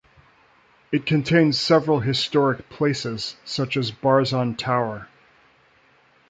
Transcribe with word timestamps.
It 0.91 1.05
contains 1.05 1.59
several 1.59 1.99
historic 1.99 2.71
places, 2.71 3.35
such 3.45 3.77
as 3.77 3.91
Barzan 3.91 4.57
Tower. 4.57 5.07